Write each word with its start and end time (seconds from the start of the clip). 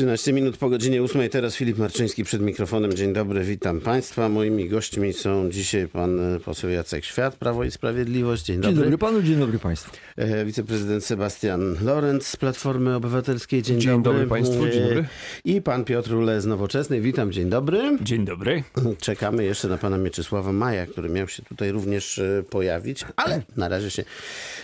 13 0.00 0.32
minut 0.32 0.56
po 0.56 0.68
godzinie 0.68 1.02
8. 1.02 1.28
Teraz 1.28 1.56
Filip 1.56 1.78
Marczyński 1.78 2.24
przed 2.24 2.42
mikrofonem. 2.42 2.92
Dzień 2.94 3.12
dobry, 3.12 3.44
witam 3.44 3.80
Państwa. 3.80 4.28
Moimi 4.28 4.68
gośćmi 4.68 5.12
są 5.12 5.50
dzisiaj 5.50 5.88
pan 5.88 6.34
e, 6.36 6.40
poseł 6.40 6.70
Jacek 6.70 7.04
Świat, 7.04 7.36
Prawo 7.36 7.64
i 7.64 7.70
Sprawiedliwość. 7.70 8.44
Dzień 8.44 8.56
dobry. 8.56 8.70
Dzień 8.70 8.82
dobry 8.84 8.98
panu, 8.98 9.22
dzień 9.22 9.38
dobry 9.38 9.58
państwu. 9.58 9.90
E, 10.16 10.44
Wiceprezydent 10.44 11.04
Sebastian 11.04 11.76
Lorenz 11.82 12.26
z 12.26 12.36
Platformy 12.36 12.94
Obywatelskiej. 12.94 13.62
Dzień, 13.62 13.80
Dzień 13.80 14.02
dobry. 14.02 14.12
dobry 14.12 14.26
państwu, 14.26 14.68
dzień 14.68 14.82
dobry. 14.82 15.04
I 15.44 15.62
pan 15.62 15.84
Piotr 15.84 16.14
Ule 16.14 16.40
z 16.40 16.46
Nowoczesnej. 16.46 17.00
Witam, 17.00 17.32
dzień 17.32 17.48
dobry. 17.48 17.98
Dzień 18.02 18.24
dobry. 18.24 18.62
Czekamy 19.00 19.44
jeszcze 19.44 19.68
na 19.68 19.78
pana 19.78 19.98
Mieczysława 19.98 20.52
Maja, 20.52 20.86
który 20.86 21.08
miał 21.08 21.28
się 21.28 21.42
tutaj 21.42 21.72
również 21.72 22.18
e, 22.18 22.42
pojawić, 22.50 23.04
ale 23.16 23.42
na 23.56 23.68
razie 23.68 23.90
się 23.90 24.04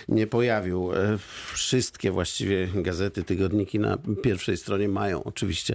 nie 0.09 0.27
pojawił. 0.27 0.89
Wszystkie 1.53 2.11
właściwie 2.11 2.67
gazety, 2.75 3.23
tygodniki 3.23 3.79
na 3.79 3.97
pierwszej 4.23 4.57
stronie 4.57 4.89
mają 4.89 5.26
oczywiście 5.27 5.73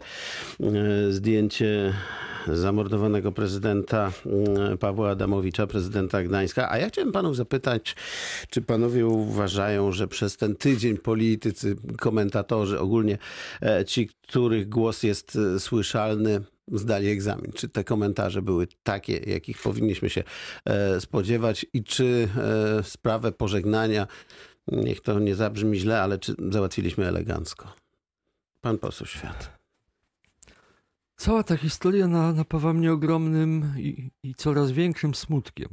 e, 0.60 1.12
zdjęcie 1.12 1.92
zamordowanego 2.48 3.32
prezydenta 3.32 4.12
e, 4.72 4.76
Pawła 4.76 5.10
Adamowicza, 5.10 5.66
prezydenta 5.66 6.22
Gdańska. 6.22 6.70
A 6.70 6.78
ja 6.78 6.88
chciałem 6.88 7.12
panów 7.12 7.36
zapytać, 7.36 7.96
czy 8.50 8.62
panowie 8.62 9.06
uważają, 9.06 9.92
że 9.92 10.08
przez 10.08 10.36
ten 10.36 10.56
tydzień 10.56 10.98
politycy, 10.98 11.76
komentatorzy, 11.98 12.80
ogólnie 12.80 13.18
e, 13.62 13.84
ci, 13.84 14.08
których 14.28 14.68
głos 14.68 15.02
jest 15.02 15.38
słyszalny, 15.58 16.40
zdali 16.72 17.08
egzamin. 17.08 17.52
Czy 17.52 17.68
te 17.68 17.84
komentarze 17.84 18.42
były 18.42 18.66
takie, 18.82 19.16
jakich 19.16 19.62
powinniśmy 19.62 20.10
się 20.10 20.22
spodziewać 21.00 21.66
i 21.72 21.84
czy 21.84 22.28
sprawę 22.82 23.32
pożegnania, 23.32 24.06
niech 24.68 25.00
to 25.00 25.20
nie 25.20 25.34
zabrzmi 25.34 25.78
źle, 25.78 26.02
ale 26.02 26.18
czy 26.18 26.34
załatwiliśmy 26.50 27.06
elegancko? 27.08 27.81
Pan 28.62 28.78
poseł 28.78 29.06
Świat. 29.06 29.58
Cała 31.16 31.42
ta 31.42 31.56
historia 31.56 32.08
na, 32.08 32.32
napawa 32.32 32.72
mnie 32.72 32.92
ogromnym 32.92 33.74
i, 33.78 34.10
i 34.22 34.34
coraz 34.34 34.70
większym 34.70 35.14
smutkiem. 35.14 35.68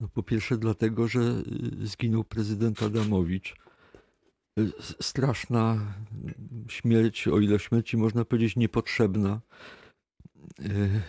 No, 0.00 0.08
po 0.08 0.22
pierwsze 0.22 0.56
dlatego, 0.56 1.08
że 1.08 1.20
y, 1.82 1.86
zginął 1.86 2.24
prezydent 2.24 2.82
Adamowicz. 2.82 3.54
Y, 4.58 4.72
Straszna 5.00 5.94
śmierć, 6.68 7.28
o 7.28 7.40
ile 7.40 7.58
śmierci 7.58 7.96
można 7.96 8.24
powiedzieć 8.24 8.56
niepotrzebna. 8.56 9.40
Y, 10.60 11.02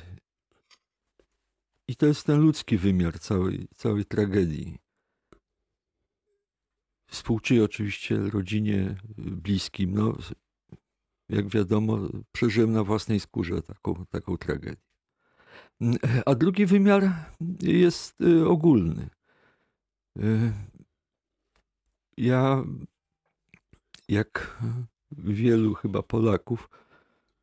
I 1.88 1.96
to 1.96 2.06
jest 2.06 2.26
ten 2.26 2.42
ludzki 2.42 2.78
wymiar 2.78 3.20
całej, 3.20 3.68
całej 3.76 4.06
tragedii. 4.06 4.78
Współczuję 7.08 7.64
oczywiście 7.64 8.18
rodzinie, 8.18 8.96
bliskim. 9.18 9.94
No, 9.94 10.18
jak 11.30 11.48
wiadomo, 11.48 12.00
przeżyłem 12.32 12.72
na 12.72 12.84
własnej 12.84 13.20
skórze 13.20 13.62
taką, 13.62 14.06
taką 14.06 14.38
tragedię. 14.38 14.82
A 16.26 16.36
drugi 16.36 16.66
wymiar 16.66 17.12
jest 17.62 18.22
y, 18.22 18.48
ogólny. 18.48 19.10
Y, 20.20 20.54
Ja, 22.18 22.64
jak 24.10 24.64
wielu 25.12 25.74
chyba 25.74 26.04
Polaków, 26.04 26.70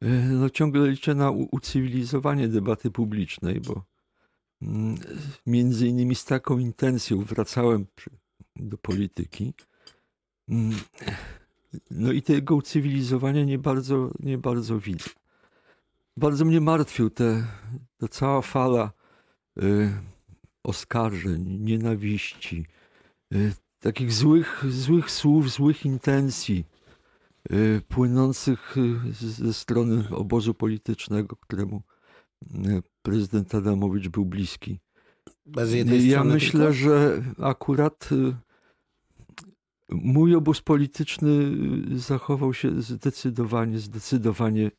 y, 0.03 0.07
no 0.09 0.51
ciągle 0.51 0.91
liczę 0.91 1.15
na 1.15 1.31
ucywilizowanie 1.31 2.49
debaty 2.49 2.91
publicznej, 2.91 3.61
bo 3.61 3.85
mm, 4.63 4.95
między 5.47 5.89
innymi 5.89 6.15
z 6.15 6.25
taką 6.25 6.59
intencją 6.59 7.25
wracałem 7.25 7.87
do 8.57 8.79
polityki. 8.79 9.55
No 11.91 12.13
i 12.13 12.23
tego 12.23 12.55
ucywilizowania 12.55 13.45
nie 13.45 13.59
bardzo, 13.59 14.11
nie 14.21 14.39
bardzo 14.39 14.79
widzę. 14.79 15.11
Bardzo 16.17 16.45
mnie 16.45 16.61
martwią 16.61 17.11
te, 17.11 17.47
ta 17.99 18.09
cała 18.09 18.43
fala 18.43 18.93
y, 19.63 19.93
oskarżeń, 20.65 21.45
nienawiści, 21.61 22.67
y, 23.35 23.53
takich 23.81 24.13
złych, 24.13 24.65
złych 24.69 25.11
słów, 25.11 25.51
złych 25.51 25.85
intencji 25.85 26.65
y, 27.53 27.83
płynących 27.89 28.77
y, 28.77 29.13
ze 29.13 29.55
strony 29.55 30.05
obozu 30.11 30.55
politycznego, 30.55 31.37
któremu 31.37 31.83
y, 32.43 32.83
prezydent 33.03 33.55
Adamowicz 33.55 34.09
był 34.09 34.25
bliski. 34.25 34.79
Bez 35.47 35.73
jednej 35.73 36.09
Ja 36.09 36.25
myślę, 36.25 36.61
tylko? 36.61 36.73
że 36.73 37.23
akurat 37.43 38.09
y, 38.13 38.35
mój 39.89 40.35
obóz 40.35 40.61
polityczny 40.61 41.31
y, 41.93 41.99
zachował 41.99 42.55
się 42.55 42.83
zdecydowanie, 42.83 43.79
zdecydowanie 43.79 44.71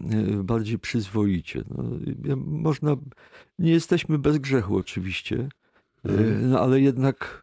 y, 0.00 0.44
bardziej 0.44 0.78
przyzwoicie. 0.78 1.64
No, 1.68 1.84
można, 2.36 2.96
nie 3.58 3.70
jesteśmy 3.72 4.18
bez 4.18 4.38
grzechu 4.38 4.76
oczywiście, 4.76 5.36
y, 5.36 5.48
Mhm. 6.10 6.50
no, 6.50 6.60
ale 6.60 6.80
jednak 6.80 7.42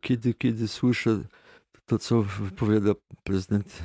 kiedy, 0.00 0.34
kiedy 0.34 0.68
słyszę 0.68 1.24
to, 1.86 1.98
co 1.98 2.22
wypowiada 2.22 2.92
prezydent 3.24 3.82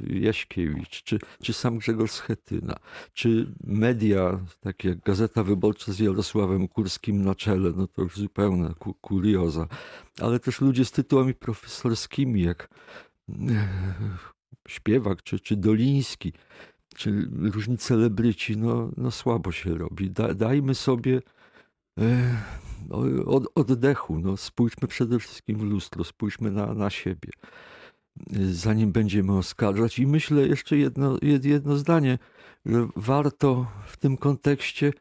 Jaśkiewicz, 0.00 1.02
czy, 1.02 1.18
czy 1.42 1.52
sam 1.52 1.78
Grzegorz 1.78 2.10
Schetyna, 2.10 2.76
czy 3.12 3.46
media, 3.64 4.40
takie 4.60 4.88
jak 4.88 5.00
Gazeta 5.00 5.42
Wyborcza 5.42 5.92
z 5.92 5.98
Jarosławem 5.98 6.68
Kurskim 6.68 7.24
na 7.24 7.34
czele, 7.34 7.72
no 7.76 7.86
to 7.86 8.02
już 8.02 8.16
zupełna 8.16 8.74
ku- 8.74 8.94
kurioza, 8.94 9.66
ale 10.20 10.40
też 10.40 10.60
ludzie 10.60 10.84
z 10.84 10.90
tytułami 10.90 11.34
profesorskimi, 11.34 12.42
jak 12.42 12.68
e, 13.28 13.68
śpiewak, 14.68 15.22
czy, 15.22 15.40
czy 15.40 15.56
Doliński, 15.56 16.32
czy 16.94 17.28
różni 17.40 17.78
celebryci, 17.78 18.56
no, 18.56 18.90
no 18.96 19.10
słabo 19.10 19.52
się 19.52 19.74
robi. 19.74 20.10
Da, 20.10 20.34
dajmy 20.34 20.74
sobie 20.74 21.22
od, 23.26 23.46
oddechu, 23.54 24.18
no, 24.18 24.36
spójrzmy 24.36 24.88
przede 24.88 25.18
wszystkim 25.18 25.58
w 25.58 25.62
lustro, 25.62 26.04
spójrzmy 26.04 26.50
na, 26.50 26.74
na 26.74 26.90
siebie, 26.90 27.30
zanim 28.50 28.92
będziemy 28.92 29.36
oskarżać. 29.36 29.98
I 29.98 30.06
myślę 30.06 30.48
jeszcze 30.48 30.76
jedno, 30.76 31.16
jed- 31.16 31.46
jedno 31.46 31.76
zdanie, 31.76 32.18
że 32.66 32.88
warto 32.96 33.66
w 33.86 33.96
tym 33.96 34.16
kontekście 34.16 34.92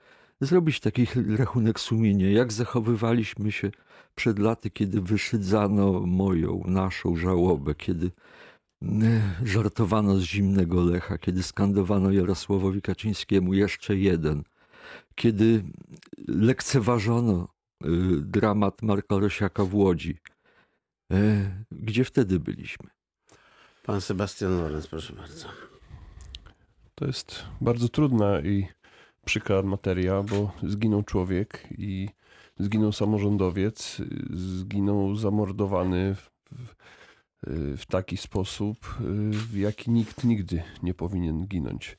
zrobić 0.42 0.80
taki 0.80 1.08
rachunek 1.38 1.80
sumienia, 1.80 2.32
jak 2.32 2.54
zachowywaliśmy 2.54 3.52
się 3.52 3.72
przed 4.16 4.40
laty, 4.40 4.70
kiedy 4.70 5.02
wyszydzano 5.02 6.00
moją, 6.00 6.64
naszą 6.68 7.16
żałobę, 7.16 7.76
kiedy 7.76 8.12
żartowano 9.44 10.18
z 10.18 10.24
zimnego 10.24 10.84
Lecha, 10.84 11.18
kiedy 11.18 11.44
skandowano 11.44 12.12
Jarosławowi 12.12 12.82
Kaczyńskiemu 12.82 13.54
jeszcze 13.54 13.96
jeden, 13.96 14.44
kiedy 15.16 15.64
lekceważono 16.28 17.48
y, 17.86 17.88
dramat 18.22 18.82
Marka 18.82 19.20
Rosiaka 19.20 19.66
w 19.66 19.76
Łodzi. 19.76 20.18
E, 21.12 21.52
Gdzie 21.72 22.04
wtedy 22.06 22.40
byliśmy? 22.40 22.90
Pan 23.84 24.02
Sebastian 24.02 24.58
Lorenz, 24.58 24.88
proszę 24.88 25.14
bardzo. 25.14 25.48
To 26.96 27.06
jest 27.06 27.44
bardzo 27.62 27.90
trudna 27.90 28.40
i 28.40 28.68
przykra 29.26 29.62
materia, 29.62 30.24
bo 30.24 30.52
zginął 30.64 31.04
człowiek 31.04 31.68
i 31.78 32.10
zginął 32.60 32.92
samorządowiec, 32.92 34.02
zginął 34.34 35.16
zamordowany 35.16 36.16
w, 36.16 36.30
w, 36.52 36.76
w 37.78 37.86
taki 37.86 38.18
sposób, 38.18 38.78
w 39.30 39.58
jaki 39.58 39.92
nikt 39.92 40.24
nigdy 40.24 40.64
nie 40.84 40.94
powinien 40.94 41.48
ginąć. 41.48 41.98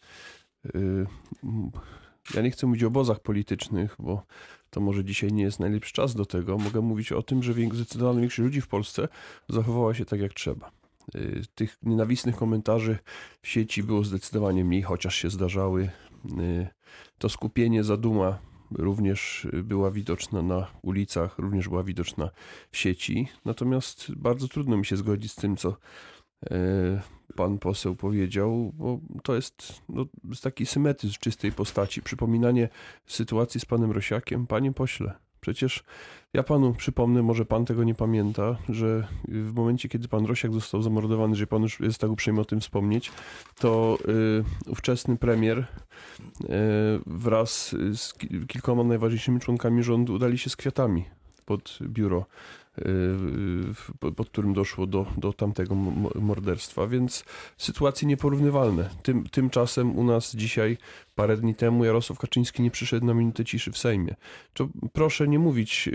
Ja 2.35 2.43
nie 2.43 2.51
chcę 2.51 2.67
mówić 2.67 2.85
o 2.85 2.87
obozach 2.87 3.21
politycznych, 3.21 3.97
bo 3.99 4.23
to 4.71 4.81
może 4.81 5.05
dzisiaj 5.05 5.33
nie 5.33 5.43
jest 5.43 5.61
najlepszy 5.61 5.93
czas 5.93 6.15
do 6.15 6.27
tego. 6.27 6.59
Mogę 6.59 6.81
mówić 6.81 7.13
o 7.13 7.23
tym, 7.23 7.43
że 7.43 7.55
zdecydowana 7.73 8.21
większość 8.21 8.45
ludzi 8.45 8.61
w 8.61 8.69
Polsce 8.69 9.09
zachowała 9.49 9.95
się 9.95 10.05
tak 10.05 10.21
jak 10.21 10.35
trzeba. 10.35 10.71
Y, 11.15 11.43
Tych 11.55 11.79
nienawistnych 11.83 12.37
komentarzy 12.37 12.99
w 13.43 13.49
sieci 13.49 13.83
było 13.83 14.05
zdecydowanie 14.05 14.65
mniej, 14.65 14.83
chociaż 14.83 15.15
się 15.15 15.31
zdarzały. 15.31 15.91
Y, 16.41 16.69
To 17.19 17.29
skupienie, 17.29 17.85
zaduma 17.85 18.39
również 18.71 19.47
była 19.65 19.91
widoczna 19.91 20.43
na 20.43 20.67
ulicach, 20.83 21.39
również 21.39 21.69
była 21.69 21.83
widoczna 21.83 22.31
w 22.71 22.77
sieci. 22.77 23.29
Natomiast 23.45 24.13
bardzo 24.15 24.49
trudno 24.49 24.77
mi 24.77 24.87
się 24.87 24.97
zgodzić 24.97 25.33
z 25.33 25.35
tym, 25.35 25.57
co 25.57 25.77
pan 27.37 27.59
poseł 27.59 27.97
powiedział, 27.97 28.73
bo 28.75 28.99
to 29.23 29.35
jest 29.35 29.83
no, 29.89 30.07
taki 30.43 30.67
symetryzm 30.67 31.15
czystej 31.21 31.53
postaci. 31.53 32.03
Przypominanie 32.03 32.69
sytuacji 33.07 33.61
z 33.61 33.65
panem 33.65 33.91
Rosiakiem. 33.91 34.47
Panie 34.47 34.73
pośle, 34.73 35.13
przecież 35.41 35.85
ja 36.33 36.43
panu 36.43 36.75
przypomnę, 36.75 37.23
może 37.23 37.45
pan 37.45 37.65
tego 37.65 37.85
nie 37.85 37.95
pamięta, 37.95 38.57
że 38.69 39.09
w 39.29 39.55
momencie, 39.55 39.89
kiedy 39.89 40.09
pan 40.09 40.27
Rosiak 40.27 40.53
został 40.53 40.83
zamordowany, 40.83 41.37
że 41.37 41.47
pan 41.47 41.63
już 41.63 41.81
jest 41.81 41.99
tak 41.99 42.11
uprzejmy 42.11 42.41
o 42.41 42.45
tym 42.45 42.61
wspomnieć, 42.61 43.13
to 43.59 43.99
y, 44.09 44.71
ówczesny 44.71 45.17
premier 45.17 45.59
y, 45.59 45.67
wraz 47.07 47.77
z 47.95 48.15
ki- 48.15 48.47
kilkoma 48.47 48.85
najważniejszymi 48.85 49.41
członkami 49.41 49.83
rządu 49.83 50.15
udali 50.15 50.39
się 50.39 50.51
z 50.51 50.57
kwiatami 50.57 51.05
pod 51.47 51.79
biuro 51.83 52.27
pod 54.17 54.29
którym 54.31 54.55
doszło 54.55 54.87
do, 54.87 55.07
do 55.17 55.33
tamtego 55.33 55.75
morderstwa, 56.15 56.87
więc 56.87 57.25
sytuacje 57.59 58.09
nieporównywalne. 58.09 58.91
Tym, 59.03 59.29
tymczasem 59.29 59.97
u 59.97 60.05
nas 60.05 60.37
dzisiaj, 60.37 60.79
parę 61.15 61.37
dni 61.37 61.55
temu, 61.55 61.85
Jarosław 61.85 62.19
Kaczyński 62.19 62.63
nie 62.63 62.71
przyszedł 62.71 63.07
na 63.07 63.15
minutę 63.15 63.45
ciszy 63.45 63.73
w 63.73 63.79
Sejmie. 63.79 64.15
To 64.53 64.69
proszę 64.93 65.29
nie 65.29 65.39
mówić 65.39 65.89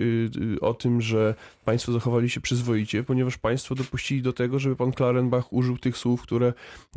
o 0.62 0.74
tym, 0.74 1.02
że 1.02 1.36
państwo 1.66 1.92
zachowali 1.92 2.30
się 2.30 2.42
przyzwoicie, 2.42 3.04
ponieważ 3.04 3.38
państwo 3.38 3.76
dopuścili 3.76 4.22
do 4.22 4.34
tego, 4.34 4.60
żeby 4.60 4.76
pan 4.76 4.92
Klarenbach 4.92 5.54
użył 5.54 5.78
tych 5.78 5.98
słów, 5.98 6.22
które 6.22 6.54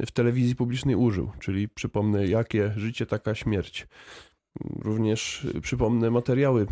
w 0.07 0.11
telewizji 0.11 0.57
publicznej 0.57 0.95
użył, 0.95 1.31
czyli 1.41 1.69
przypomnę, 1.69 2.27
jakie 2.27 2.73
życie, 2.77 3.07
taka 3.07 3.35
śmierć. 3.35 3.87
Również 4.83 5.47
przypomnę 5.63 6.11
materiały 6.11 6.67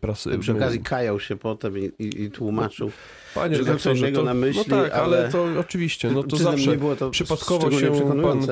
prasy. 0.00 0.38
Przy 0.38 0.52
okazji 0.52 0.80
kajał 0.80 1.20
się 1.20 1.36
potem 1.36 1.78
i, 1.78 1.92
i, 1.98 2.22
i 2.22 2.30
tłumaczył. 2.30 2.90
Panie 3.34 3.56
że 3.56 3.64
to 3.64 3.92
innego 3.92 4.22
na 4.22 4.34
myśli, 4.34 4.64
no 4.68 4.82
tak, 4.82 4.92
ale, 4.92 5.18
ale 5.18 5.28
to 5.28 5.46
oczywiście, 5.58 6.10
no 6.10 6.22
to 6.22 6.36
zawsze 6.36 6.76
to 6.98 7.10
przypadkowo 7.10 7.70
się 7.70 7.90
pan 8.22 8.46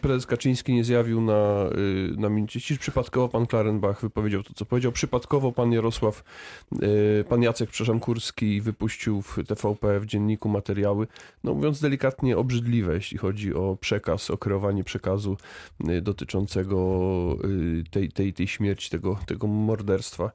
prezes 0.00 0.26
Kaczyński 0.26 0.74
nie 0.74 0.84
zjawił 0.84 1.20
na, 1.20 1.70
y, 2.12 2.16
na 2.16 2.28
minucie 2.28 2.60
ciszy, 2.60 2.80
przypadkowo 2.80 3.28
pan 3.28 3.46
Klarenbach 3.46 4.00
wypowiedział 4.00 4.42
to, 4.42 4.54
co 4.54 4.64
powiedział, 4.64 4.92
przypadkowo 4.92 5.52
pan 5.52 5.72
Jarosław, 5.72 6.24
y, 6.82 7.24
pan 7.28 7.42
Jacek, 7.42 7.70
przepraszam, 7.70 8.00
Kurski 8.00 8.60
wypuścił 8.60 9.22
w 9.22 9.38
TVP 9.46 10.00
w 10.00 10.06
dzienniku 10.06 10.48
materiały, 10.48 11.06
no 11.44 11.54
mówiąc 11.54 11.80
delikatnie 11.80 12.36
obrzydliwe, 12.36 12.94
jeśli 12.94 13.18
chodzi 13.18 13.54
o 13.54 13.76
przekaz, 13.80 14.30
o 14.30 14.38
kreowanie 14.38 14.84
przekazu 14.84 15.36
y, 15.88 16.00
dotyczącego 16.00 16.76
tej, 17.90 18.08
tej, 18.08 18.25
tej 18.32 18.48
śmierci, 18.48 18.90
tego, 18.90 19.18
tego 19.26 19.46
morderstwa. 19.46 20.32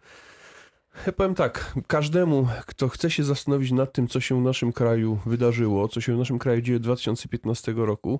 Ja 1.07 1.11
powiem 1.11 1.35
tak, 1.35 1.73
każdemu, 1.87 2.47
kto 2.65 2.89
chce 2.89 3.11
się 3.11 3.23
zastanowić 3.23 3.71
nad 3.71 3.93
tym, 3.93 4.07
co 4.07 4.19
się 4.19 4.41
w 4.41 4.43
naszym 4.43 4.73
kraju 4.73 5.19
wydarzyło, 5.25 5.87
co 5.87 6.01
się 6.01 6.15
w 6.15 6.17
naszym 6.17 6.39
kraju 6.39 6.61
dzieje 6.61 6.79
2015 6.79 7.73
roku, 7.75 8.19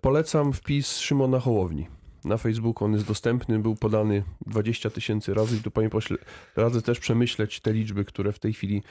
polecam 0.00 0.52
wpis 0.52 0.96
Szymona 0.98 1.40
Hołowni. 1.40 1.86
Na 2.24 2.36
Facebooku 2.36 2.84
on 2.84 2.92
jest 2.92 3.06
dostępny, 3.06 3.58
był 3.58 3.76
podany 3.76 4.22
20 4.46 4.90
tysięcy 4.90 5.34
razy 5.34 5.56
i 5.56 5.60
tu 5.60 5.70
panie 5.70 5.90
pośle, 5.90 6.16
radzę 6.56 6.82
też 6.82 7.00
przemyśleć 7.00 7.60
te 7.60 7.72
liczby, 7.72 8.04
które 8.04 8.32
w 8.32 8.38
tej 8.38 8.52
chwili, 8.52 8.82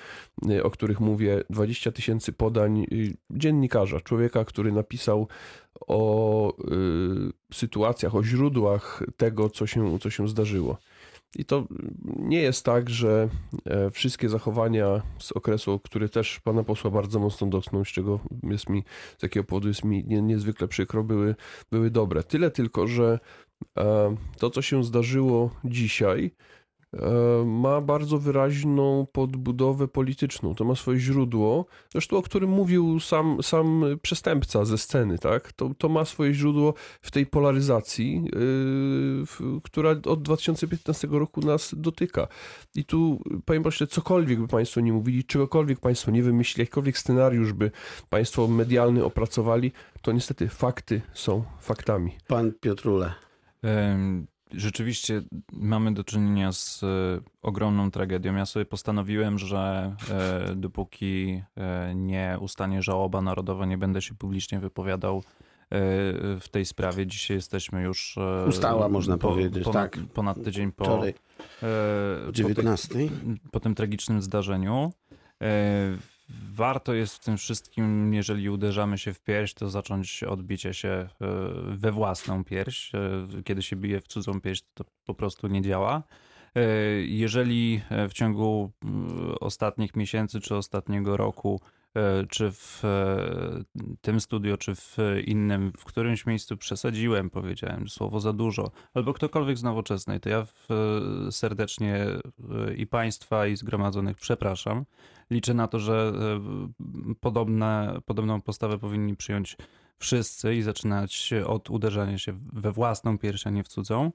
y, 0.52 0.64
o 0.64 0.70
których 0.70 1.00
mówię, 1.00 1.44
20 1.50 1.92
tysięcy 1.92 2.34
podań 2.34 2.86
y, 2.92 3.18
dziennikarza, 3.30 4.00
człowieka, 4.00 4.46
który 4.46 4.72
napisał 4.72 5.28
o 5.88 6.54
y, 7.52 7.54
sytuacjach, 7.54 8.16
o 8.16 8.24
źródłach 8.24 9.04
tego, 9.18 9.50
co 9.50 9.68
się, 9.68 10.00
co 10.00 10.10
się 10.10 10.28
zdarzyło. 10.28 10.78
I 11.36 11.46
to 11.46 11.68
nie 12.18 12.42
jest 12.42 12.66
tak, 12.66 12.90
że 12.90 13.30
e, 13.66 13.92
wszystkie 13.92 14.30
zachowania 14.30 15.02
z 15.20 15.32
okresu, 15.32 15.80
który 15.80 16.10
też 16.10 16.40
pana 16.40 16.64
posła 16.64 16.92
bardzo 16.92 17.20
mocno 17.20 17.48
dotknął, 17.48 17.86
z 17.86 17.88
czego 17.88 18.20
jest 18.44 18.70
mi, 18.70 18.84
z 19.18 19.24
jakiego 19.24 19.44
powodu 19.44 19.68
jest 19.68 19.84
mi 19.84 20.04
nie, 20.08 20.22
niezwykle 20.22 20.68
przykro, 20.68 21.04
były, 21.04 21.36
były 21.72 21.90
dobre. 21.90 22.24
Tyle 22.24 22.52
tylko, 22.52 22.88
że 22.88 23.20
e, 23.78 24.16
to, 24.38 24.50
co 24.50 24.62
się 24.62 24.84
zdarzyło 24.84 25.50
dzisiaj, 25.64 26.32
ma 27.46 27.82
bardzo 27.82 28.18
wyraźną 28.18 29.08
podbudowę 29.12 29.88
polityczną. 29.88 30.56
To 30.56 30.66
ma 30.66 30.76
swoje 30.76 31.00
źródło, 31.00 31.66
zresztą 31.92 32.18
o 32.18 32.22
którym 32.22 32.50
mówił 32.50 33.00
sam, 33.00 33.38
sam 33.44 33.86
przestępca 34.02 34.66
ze 34.66 34.78
sceny, 34.78 35.20
tak? 35.20 35.54
To, 35.54 35.72
to 35.78 35.90
ma 35.90 36.06
swoje 36.06 36.34
źródło 36.34 36.74
w 37.02 37.12
tej 37.12 37.26
polaryzacji, 37.26 38.24
yy, 38.24 39.62
która 39.64 39.90
od 40.06 40.22
2015 40.22 41.08
roku 41.12 41.42
nas 41.42 41.76
dotyka. 41.78 42.28
I 42.76 42.86
tu, 42.86 43.20
panie 43.46 43.62
pośle, 43.62 43.88
cokolwiek 43.88 44.40
by 44.40 44.48
państwo 44.48 44.82
nie 44.82 44.94
mówili, 44.94 45.24
czegokolwiek 45.24 45.80
państwo 45.80 46.12
nie 46.12 46.24
wymyślili, 46.24 46.62
jakikolwiek 46.62 46.98
scenariusz 46.98 47.54
by 47.54 47.72
państwo 48.10 48.48
medialny 48.48 49.06
opracowali, 49.06 49.72
to 50.02 50.12
niestety 50.12 50.48
fakty 50.48 51.02
są 51.14 51.44
faktami. 51.60 52.12
Pan 52.28 52.52
Piotrule. 52.62 53.14
Rzeczywiście 54.54 55.22
mamy 55.52 55.94
do 55.94 56.04
czynienia 56.04 56.52
z 56.52 56.84
e, 56.84 56.88
ogromną 57.42 57.92
tragedią. 57.92 58.36
Ja 58.36 58.46
sobie 58.46 58.66
postanowiłem, 58.66 59.38
że 59.38 59.96
e, 60.12 60.56
dopóki 60.56 61.42
e, 61.58 61.96
nie 61.96 62.38
ustanie 62.42 62.82
żałoba 62.82 63.22
narodowa, 63.22 63.66
nie 63.66 63.78
będę 63.78 64.02
się 64.02 64.16
publicznie 64.16 64.60
wypowiadał 64.60 65.24
w 66.40 66.46
tej 66.52 66.66
sprawie. 66.66 67.08
Dzisiaj 67.08 67.38
jesteśmy 67.38 67.82
już. 67.82 68.18
Ustała, 68.48 68.90
można 68.90 69.18
po, 69.18 69.30
powiedzieć, 69.30 69.64
ponad, 69.64 69.92
tak. 69.92 70.04
Ponad 70.14 70.44
tydzień 70.44 70.72
po. 70.72 70.86
Wczoraj. 70.86 71.14
19. 72.32 72.90
Po, 72.90 73.52
po 73.52 73.60
tym 73.60 73.76
tragicznym 73.76 74.22
zdarzeniu 74.22 74.92
warto 76.54 76.94
jest 76.94 77.16
w 77.16 77.20
tym 77.20 77.38
wszystkim, 77.38 78.14
jeżeli 78.14 78.50
uderzamy 78.50 78.98
się 78.98 79.14
w 79.14 79.22
pierś, 79.22 79.54
to 79.54 79.70
zacząć 79.70 80.24
odbicie 80.24 80.74
się 80.74 80.90
e, 80.90 81.10
we 81.66 81.92
własną 81.92 82.44
pierś. 82.44 82.96
E, 82.96 83.44
kiedy 83.44 83.62
się 83.62 83.76
bije 83.76 84.02
w 84.02 84.08
cudzą 84.08 84.42
pierś, 84.42 84.62
to 84.74 84.86
po 85.06 85.14
prostu 85.14 85.48
nie 85.48 85.62
działa. 85.62 86.04
E, 86.56 86.62
jeżeli 87.02 87.82
w 88.10 88.14
ciągu 88.14 88.72
ostatnich 89.40 89.96
miesięcy 89.96 90.42
czy 90.42 90.56
ostatniego 90.56 91.18
roku 91.18 91.62
czy 92.30 92.52
w 92.52 92.84
tym 94.02 94.20
studio, 94.22 94.58
czy 94.58 94.76
w 94.76 94.98
innym, 95.26 95.72
w 95.78 95.86
którymś 95.86 96.26
miejscu 96.26 96.58
przesadziłem, 96.58 97.30
powiedziałem 97.30 97.90
słowo 97.90 98.20
za 98.20 98.34
dużo, 98.34 98.72
albo 98.94 99.14
ktokolwiek 99.14 99.58
z 99.58 99.64
nowoczesnej, 99.64 100.20
to 100.20 100.30
ja 100.30 100.48
serdecznie 101.32 102.06
i 102.78 102.88
Państwa, 102.88 103.48
i 103.48 103.56
zgromadzonych 103.56 104.18
przepraszam 104.18 104.86
liczę 105.30 105.54
na 105.54 105.68
to, 105.68 105.80
że 105.80 106.14
e, 106.16 107.16
podobne, 107.20 108.00
podobną 108.06 108.42
postawę 108.42 108.78
powinni 108.78 109.16
przyjąć 109.16 109.58
wszyscy 109.98 110.56
i 110.56 110.62
zaczynać 110.62 111.34
od 111.46 111.70
uderzania 111.70 112.18
się 112.18 112.40
we 112.54 112.72
własną 112.72 113.18
pierś, 113.18 113.48
a 113.48 113.50
nie 113.50 113.64
w 113.64 113.68
cudzą. 113.68 114.12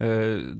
E, 0.00 0.08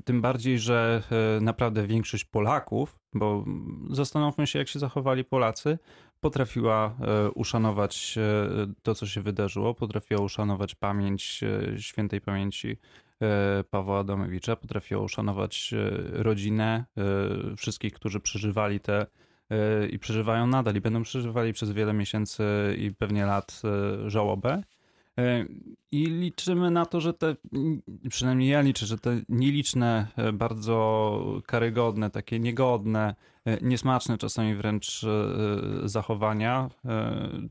tym 0.05 0.21
bardziej, 0.21 0.59
że 0.59 1.03
e, 1.37 1.41
naprawdę 1.41 1.87
większość 1.87 2.25
Polaków, 2.25 2.99
bo 3.13 3.45
zastanówmy 3.89 4.47
się, 4.47 4.59
jak 4.59 4.67
się 4.67 4.79
zachowali 4.79 5.23
Polacy, 5.23 5.79
potrafiła 6.19 6.97
uszanować 7.35 8.17
to, 8.81 8.95
co 8.95 9.07
się 9.07 9.21
wydarzyło, 9.21 9.73
potrafiła 9.73 10.21
uszanować 10.21 10.75
pamięć 10.75 11.41
świętej 11.77 12.21
pamięci 12.21 12.77
Pawła 13.69 13.99
Adamowicza, 13.99 14.55
potrafiła 14.55 15.01
uszanować 15.01 15.73
rodzinę 16.11 16.85
wszystkich, 17.57 17.93
którzy 17.93 18.19
przeżywali 18.19 18.79
te 18.79 19.05
i 19.91 19.99
przeżywają 19.99 20.47
nadal 20.47 20.75
i 20.75 20.81
będą 20.81 21.03
przeżywali 21.03 21.53
przez 21.53 21.71
wiele 21.71 21.93
miesięcy 21.93 22.43
i 22.77 22.91
pewnie 22.91 23.25
lat 23.25 23.61
e, 23.63 24.09
żałobę. 24.09 24.63
E, 25.19 25.45
I 25.91 26.05
liczymy 26.05 26.71
na 26.71 26.85
to, 26.85 27.01
że 27.01 27.13
te, 27.13 27.35
przynajmniej 28.09 28.49
ja 28.49 28.61
liczę, 28.61 28.85
że 28.85 28.97
te 28.97 29.21
nieliczne, 29.29 30.07
e, 30.15 30.33
bardzo 30.33 31.41
karygodne, 31.45 32.09
takie 32.09 32.39
niegodne, 32.39 33.15
niesmaczne 33.61 34.17
czasami 34.17 34.55
wręcz 34.55 35.05
zachowania 35.83 36.69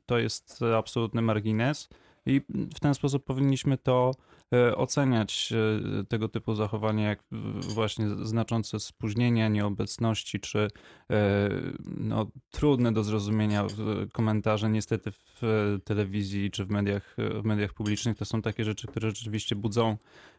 to 0.07 0.19
jest 0.19 0.61
absolutny 0.77 1.23
margines 1.23 1.89
i 2.27 2.41
w 2.49 2.81
ten 2.81 2.95
sposób 2.95 3.25
powinniśmy 3.25 3.79
to 3.79 4.13
E, 4.13 4.38
oceniać 4.77 5.53
e, 5.53 6.05
tego 6.05 6.29
typu 6.29 6.55
zachowania 6.55 7.09
jak 7.09 7.25
właśnie 7.75 8.09
znaczące 8.23 8.81
spóźnienia, 8.81 9.49
nieobecności, 9.49 10.41
czy 10.41 10.69
e, 11.11 11.49
no, 11.85 12.27
trudne 12.51 12.93
do 12.93 13.05
zrozumienia 13.05 13.67
komentarze 14.13 14.71
niestety 14.71 15.13
w 15.13 15.79
telewizji 15.85 16.51
czy 16.51 16.65
w 16.65 16.71
mediach, 16.71 17.17
w 17.19 17.45
mediach 17.45 17.73
publicznych. 17.73 18.17
To 18.17 18.25
są 18.25 18.43
takie 18.43 18.65
rzeczy, 18.65 18.87
które 18.87 19.09
rzeczywiście 19.09 19.57
budzą 19.57 19.97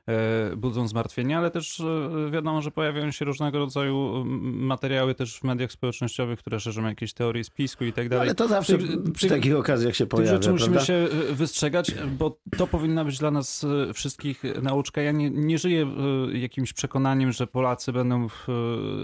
E, 0.09 0.55
budzą 0.55 0.87
zmartwienia, 0.87 1.37
ale 1.37 1.51
też 1.51 1.79
e, 1.79 2.31
wiadomo, 2.31 2.61
że 2.61 2.71
pojawiają 2.71 3.11
się 3.11 3.25
różnego 3.25 3.59
rodzaju 3.59 4.23
materiały 4.43 5.15
też 5.15 5.39
w 5.39 5.43
mediach 5.43 5.71
społecznościowych, 5.71 6.39
które 6.39 6.59
szerzą 6.59 6.87
jakieś 6.87 7.13
teorie 7.13 7.43
spisku 7.43 7.85
i 7.85 7.93
tak 7.93 8.09
dalej. 8.09 8.27
Ale 8.27 8.35
to 8.35 8.47
zawsze 8.47 8.77
przy, 8.77 8.97
przy 9.13 9.29
takich 9.29 9.55
okazjach 9.55 9.95
się 9.95 10.05
pojawia, 10.05 10.31
rzeczy 10.31 10.49
prawda? 10.49 10.65
musimy 10.65 10.85
się 10.85 10.93
e, 10.93 11.33
wystrzegać, 11.33 11.91
bo 12.17 12.39
to 12.57 12.67
powinna 12.67 13.05
być 13.05 13.17
dla 13.17 13.31
nas 13.31 13.65
wszystkich 13.99 14.43
nauczka. 14.61 15.01
Ja 15.01 15.11
nie, 15.11 15.29
nie 15.29 15.57
żyję 15.57 15.87
jakimś 16.33 16.73
przekonaniem, 16.73 17.31
że 17.31 17.47
Polacy 17.47 17.93
będą 17.93 18.27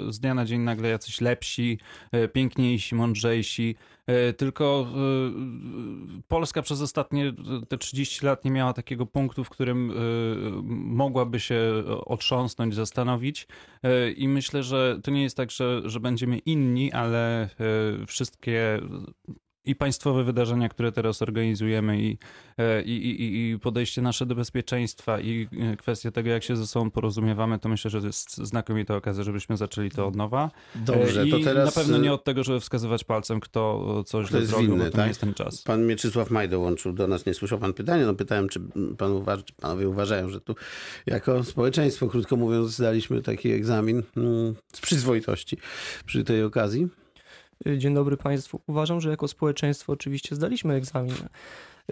z 0.09 0.19
dnia 0.19 0.33
na 0.33 0.45
dzień 0.45 0.61
nagle 0.61 0.89
jacyś 0.89 1.21
lepsi, 1.21 1.79
piękniejsi, 2.33 2.95
mądrzejsi. 2.95 3.75
E, 4.07 4.33
tylko 4.33 4.87
e, 4.87 6.21
Polska 6.27 6.61
przez 6.61 6.81
ostatnie 6.81 7.33
te 7.69 7.77
30 7.77 8.25
lat 8.25 8.45
nie 8.45 8.51
miała 8.51 8.73
takiego 8.73 9.05
punktu, 9.05 9.43
w 9.43 9.49
którym 9.49 9.91
e, 9.91 9.93
mogłaby 10.73 11.39
się 11.39 11.83
otrząsnąć, 12.05 12.75
zastanowić. 12.75 13.47
I 14.17 14.27
myślę, 14.27 14.63
że 14.63 14.99
to 15.03 15.11
nie 15.11 15.23
jest 15.23 15.37
tak, 15.37 15.51
że, 15.51 15.81
że 15.85 15.99
będziemy 15.99 16.37
inni, 16.37 16.91
ale 16.91 17.49
wszystkie 18.07 18.79
i 19.65 19.75
państwowe 19.75 20.23
wydarzenia, 20.23 20.69
które 20.69 20.91
teraz 20.91 21.21
organizujemy, 21.21 22.01
i, 22.01 22.17
e, 22.57 22.81
i, 22.81 22.91
i, 22.91 23.51
i 23.51 23.59
podejście 23.59 24.01
nasze 24.01 24.25
do 24.25 24.35
bezpieczeństwa, 24.35 25.19
i 25.19 25.47
e, 25.73 25.77
kwestia 25.77 26.11
tego, 26.11 26.29
jak 26.29 26.43
się 26.43 26.55
ze 26.55 26.67
sobą 26.67 26.91
porozumiewamy, 26.91 27.59
to 27.59 27.69
myślę, 27.69 27.91
że 27.91 28.01
to 28.01 28.07
jest 28.07 28.37
znakomita 28.37 28.95
okazja, 28.95 29.23
żebyśmy 29.23 29.57
zaczęli 29.57 29.91
to 29.91 30.07
od 30.07 30.15
nowa. 30.15 30.51
Dobrze, 30.75 31.21
E, 31.21 31.27
I 31.27 31.31
to 31.31 31.39
teraz 31.39 31.75
na 31.75 31.81
pewno 31.81 31.97
nie 31.97 32.13
od 32.13 32.23
tego, 32.23 32.43
żeby 32.43 32.59
wskazywać 32.59 33.03
palcem, 33.03 33.39
kto 33.39 34.03
coś 34.03 34.27
Kto 34.27 34.45
zrobił, 34.45 34.71
winny, 34.71 34.83
bo 34.85 34.91
to 34.91 34.97
tak? 34.97 35.01
nie 35.01 35.07
jest 35.07 35.21
ten 35.21 35.33
czas. 35.33 35.61
Pan 35.61 35.85
Mieczysław 35.87 36.31
Maj 36.31 36.49
dołączył 36.49 36.93
do 36.93 37.07
nas. 37.07 37.25
Nie 37.25 37.33
słyszał 37.33 37.59
pan 37.59 37.73
pytania? 37.73 38.05
No 38.05 38.13
pytałem, 38.13 38.49
czy 38.49 38.59
pan 38.97 39.11
uważa, 39.11 39.43
czy 39.43 39.53
panowie 39.53 39.89
uważają, 39.89 40.29
że 40.29 40.41
tu 40.41 40.55
jako 41.05 41.43
społeczeństwo, 41.43 42.07
krótko 42.07 42.35
mówiąc, 42.35 42.71
zdaliśmy 42.71 43.21
taki 43.21 43.51
egzamin 43.51 44.03
mm, 44.17 44.55
z 44.73 44.81
przyzwoitości 44.81 45.57
przy 46.05 46.23
tej 46.23 46.43
okazji. 46.43 46.87
Dzień 47.77 47.93
dobry 47.93 48.17
Państwu. 48.17 48.61
Uważam, 48.67 49.01
że 49.01 49.09
jako 49.09 49.27
społeczeństwo 49.27 49.93
oczywiście 49.93 50.35
zdaliśmy 50.35 50.73
egzamin. 50.73 51.15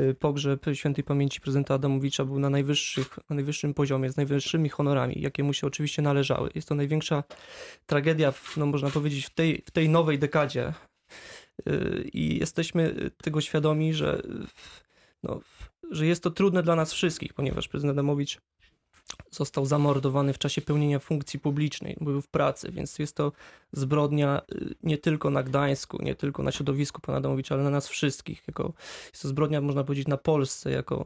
Y, 0.01 0.13
Pogrzeb 0.13 0.65
świętej 0.73 1.03
pamięci 1.03 1.41
prezydenta 1.41 1.73
Adamowicza 1.73 2.25
był 2.25 2.39
na, 2.39 2.49
najwyższych, 2.49 3.19
na 3.29 3.35
najwyższym 3.35 3.73
poziomie, 3.73 4.11
z 4.11 4.17
najwyższymi 4.17 4.69
honorami, 4.69 5.15
jakie 5.17 5.43
mu 5.43 5.53
się 5.53 5.67
oczywiście 5.67 6.01
należały. 6.01 6.49
Jest 6.55 6.69
to 6.69 6.75
największa 6.75 7.23
tragedia, 7.85 8.33
no 8.57 8.65
można 8.65 8.89
powiedzieć, 8.89 9.25
w 9.25 9.29
tej, 9.29 9.63
w 9.65 9.71
tej 9.71 9.89
nowej 9.89 10.19
dekadzie. 10.19 10.73
Y, 11.69 12.09
I 12.13 12.39
jesteśmy 12.39 13.11
tego 13.23 13.41
świadomi, 13.41 13.93
że, 13.93 14.19
y, 14.19 14.47
no, 15.23 15.39
że 15.91 16.05
jest 16.05 16.23
to 16.23 16.31
trudne 16.31 16.63
dla 16.63 16.75
nas 16.75 16.93
wszystkich, 16.93 17.33
ponieważ 17.33 17.67
prezydent 17.67 17.95
Adamowicz 17.95 18.41
został 19.31 19.65
zamordowany 19.65 20.33
w 20.33 20.37
czasie 20.37 20.61
pełnienia 20.61 20.99
funkcji 20.99 21.39
publicznej, 21.39 21.97
był 22.01 22.21
w 22.21 22.27
pracy, 22.27 22.71
więc 22.71 22.99
jest 22.99 23.15
to 23.15 23.31
zbrodnia 23.71 24.41
y, 24.55 24.75
nie 24.83 24.97
tylko 24.97 25.29
na 25.29 25.43
Gdańsku, 25.43 26.01
nie 26.01 26.15
tylko 26.15 26.43
na 26.43 26.51
środowisku 26.51 27.01
pana 27.01 27.17
Adamowicza, 27.17 27.55
ale 27.55 27.63
na 27.63 27.69
nas 27.69 27.87
wszystkich. 27.87 28.43
Jako, 28.47 28.73
jest 29.11 29.21
to 29.21 29.27
zbrodnia, 29.27 29.61
można 29.61 29.83
powiedzieć, 29.83 30.07
na 30.07 30.17
Polsce, 30.17 30.71
jako 30.71 31.05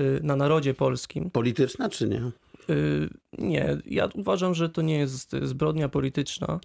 y, 0.00 0.20
na 0.22 0.36
narodzie 0.36 0.74
polskim. 0.74 1.30
Polityczna 1.30 1.88
czy 1.88 2.08
nie? 2.08 2.30
Y, 2.70 3.08
Nie, 3.38 3.78
ja 3.86 4.08
uważam, 4.14 4.54
że 4.54 4.68
to 4.68 4.82
nie 4.82 4.98
jest 4.98 5.36
zbrodnia 5.42 5.88
polityczna. 5.88 6.60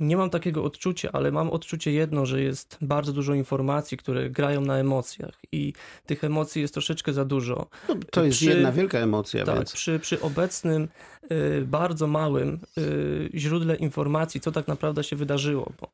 Nie 0.00 0.16
mam 0.16 0.30
takiego 0.30 0.64
odczucia, 0.64 1.08
ale 1.12 1.32
mam 1.32 1.50
odczucie 1.50 1.92
jedno, 1.92 2.26
że 2.26 2.42
jest 2.42 2.78
bardzo 2.80 3.12
dużo 3.12 3.34
informacji, 3.34 3.96
które 3.96 4.30
grają 4.30 4.60
na 4.60 4.78
emocjach 4.78 5.34
i 5.52 5.72
tych 6.06 6.24
emocji 6.24 6.62
jest 6.62 6.74
troszeczkę 6.74 7.12
za 7.12 7.24
dużo. 7.24 7.66
No, 7.88 7.94
to 8.10 8.24
jest 8.24 8.36
Przy- 8.38 8.46
jedna 8.46 8.72
wielka 8.72 8.98
emocja, 8.98 9.44
Tak, 9.44 9.54
więc 9.54 9.72
przy, 9.72 9.98
przy 9.98 10.20
obecnym 10.20 10.88
y, 11.32 11.64
bardzo 11.66 12.06
małym 12.06 12.58
y, 12.78 13.30
źródle 13.34 13.76
informacji, 13.76 14.40
co 14.40 14.52
tak 14.52 14.68
naprawdę 14.68 15.04
się 15.04 15.16
wydarzyło. 15.16 15.72
Bo, 15.80 15.90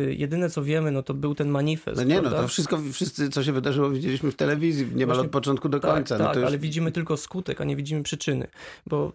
y, 0.00 0.14
jedyne 0.14 0.50
co 0.50 0.62
wiemy, 0.62 0.90
no 0.90 1.02
to 1.02 1.14
był 1.14 1.34
ten 1.34 1.48
manifest. 1.48 1.96
no 1.96 2.02
nie 2.04 2.14
no, 2.14 2.20
prawda? 2.20 2.42
to 2.42 2.48
wszystko, 2.48 2.78
wszyscy 2.92 3.28
co 3.30 3.44
się 3.44 3.52
wydarzyło 3.52 3.90
widzieliśmy 3.90 4.30
w 4.30 4.36
telewizji, 4.36 4.86
niemal 4.94 5.16
Właśnie- 5.16 5.26
od 5.26 5.32
początku 5.32 5.68
do 5.68 5.80
Tak, 5.80 5.94
końca. 5.94 6.18
tak, 6.18 6.26
no 6.26 6.32
to 6.34 6.40
już... 6.40 6.48
ale 6.48 6.58
widzimy 6.58 6.92
tylko 6.92 7.16
skutek, 7.16 7.60
a 7.60 7.64
nie 7.64 7.76
widzimy 7.76 8.02
przyczyny. 8.02 8.46
Bo 8.86 9.12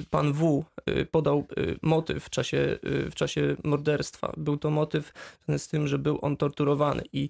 y, 0.00 0.04
pan 0.10 0.32
W 0.32 0.64
y, 0.88 1.06
podał 1.06 1.46
y, 1.58 1.76
motyw 1.82 2.24
w 2.24 2.30
czasie, 2.30 2.78
w 2.82 3.14
czasie 3.18 3.56
morderstwa. 3.64 4.32
Był 4.36 4.56
to 4.56 4.70
motyw 4.70 5.12
z 5.48 5.68
tym, 5.68 5.88
że 5.88 5.98
był 5.98 6.18
on 6.22 6.36
torturowany. 6.36 7.02
I 7.12 7.28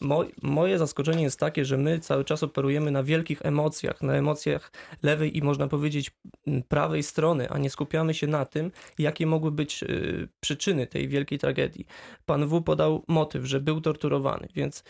mo, 0.00 0.24
moje 0.42 0.78
zaskoczenie 0.78 1.22
jest 1.22 1.40
takie, 1.40 1.64
że 1.64 1.76
my 1.76 1.98
cały 1.98 2.24
czas 2.24 2.42
operujemy 2.42 2.90
na 2.90 3.02
wielkich 3.02 3.46
emocjach, 3.46 4.02
na 4.02 4.14
emocjach 4.14 4.72
lewej 5.02 5.38
i 5.38 5.42
można 5.42 5.68
powiedzieć 5.68 6.10
prawej 6.68 7.02
strony, 7.02 7.50
a 7.50 7.58
nie 7.58 7.70
skupiamy 7.70 8.14
się 8.14 8.26
na 8.26 8.44
tym, 8.44 8.70
jakie 8.98 9.26
mogły 9.26 9.50
być 9.50 9.82
y, 9.82 10.28
przyczyny 10.40 10.86
tej 10.86 11.08
wielkiej 11.08 11.38
tragedii. 11.38 11.86
Pan 12.26 12.46
W 12.46 12.62
podał 12.62 13.04
motyw, 13.08 13.44
że 13.44 13.60
był 13.60 13.80
torturowany, 13.80 14.48
więc 14.54 14.84